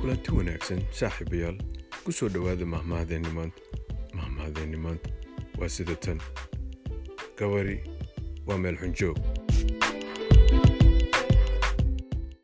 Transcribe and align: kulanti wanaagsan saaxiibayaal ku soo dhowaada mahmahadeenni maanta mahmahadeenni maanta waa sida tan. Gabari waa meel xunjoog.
kulanti 0.00 0.30
wanaagsan 0.36 0.80
saaxiibayaal 0.98 1.56
ku 2.04 2.10
soo 2.12 2.28
dhowaada 2.34 2.66
mahmahadeenni 2.74 3.30
maanta 3.38 3.60
mahmahadeenni 4.16 4.76
maanta 4.76 5.08
waa 5.58 5.68
sida 5.68 5.94
tan. 5.96 6.18
Gabari 7.38 7.76
waa 8.46 8.58
meel 8.58 8.76
xunjoog. 8.76 9.16